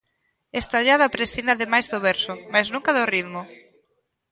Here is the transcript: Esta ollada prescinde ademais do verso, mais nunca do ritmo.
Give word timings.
Esta 0.61 0.79
ollada 0.81 1.13
prescinde 1.15 1.51
ademais 1.53 1.85
do 1.91 1.99
verso, 2.09 2.33
mais 2.53 2.67
nunca 2.73 2.91
do 2.97 3.03
ritmo. 3.13 3.41